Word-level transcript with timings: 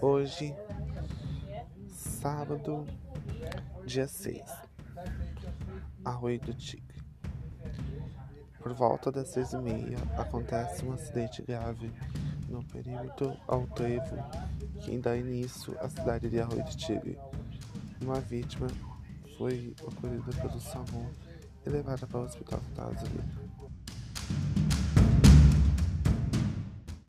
Hoje, 0.00 0.54
sábado, 1.88 2.86
dia 3.84 4.06
6, 4.06 4.42
Arroio 6.04 6.38
do 6.40 6.54
Tigre. 6.54 7.02
Por 8.60 8.72
volta 8.74 9.10
das 9.10 9.28
seis 9.28 9.52
e 9.52 9.58
meia, 9.58 9.96
acontece 10.16 10.84
um 10.84 10.92
acidente 10.92 11.42
grave 11.42 11.90
no 12.48 12.62
perímetro 12.62 13.36
ao 13.48 13.66
trevo 13.66 14.16
que 14.80 14.96
dá 14.98 15.16
início 15.16 15.76
à 15.80 15.88
cidade 15.88 16.30
de 16.30 16.40
Arroio 16.40 16.62
do 16.62 16.76
Tigre. 16.76 17.18
Uma 18.00 18.20
vítima 18.20 18.68
foi 19.36 19.74
ocorrida 19.82 20.32
pelo 20.40 20.60
SAMU 20.60 21.10
e 21.66 21.70
levada 21.70 22.06
para 22.06 22.20
o 22.20 22.24
Hospital 22.24 22.60
Fantasma. 22.60 23.47